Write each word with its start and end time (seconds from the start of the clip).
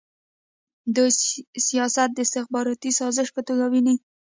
دوی 0.95 1.11
سیاست 1.67 2.09
د 2.13 2.17
استخباراتي 2.25 2.91
سازش 2.99 3.27
په 3.35 3.41
توګه 3.47 3.65
ویني. 3.67 3.95